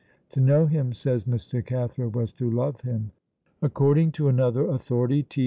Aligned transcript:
'To 0.31 0.39
know 0.41 0.65
him,' 0.65 0.93
says 0.93 1.25
Mr. 1.25 1.63
Cathro, 1.63 2.07
'was 2.09 2.31
to 2.31 2.49
love 2.49 2.81
him.'" 2.81 3.11
According 3.61 4.11
to 4.13 4.29
another 4.29 4.65
authority, 4.65 5.21
T. 5.21 5.39